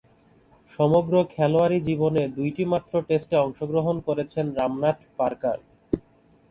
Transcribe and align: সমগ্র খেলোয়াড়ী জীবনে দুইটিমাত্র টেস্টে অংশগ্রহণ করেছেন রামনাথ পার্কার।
সমগ্র 0.71 1.13
খেলোয়াড়ী 1.33 1.77
জীবনে 1.87 2.23
দুইটিমাত্র 2.37 2.93
টেস্টে 3.07 3.35
অংশগ্রহণ 3.37 3.95
করেছেন 4.07 4.45
রামনাথ 4.57 4.99
পার্কার। 5.17 5.57